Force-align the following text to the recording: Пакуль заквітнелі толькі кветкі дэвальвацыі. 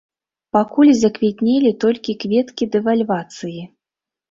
Пакуль 0.55 0.93
заквітнелі 1.01 1.75
толькі 1.85 2.17
кветкі 2.25 2.71
дэвальвацыі. 2.79 3.61